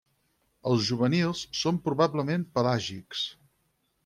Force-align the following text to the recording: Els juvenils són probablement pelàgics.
Els 0.71 0.87
juvenils 0.87 1.43
són 1.59 1.77
probablement 1.89 2.47
pelàgics. 2.57 3.23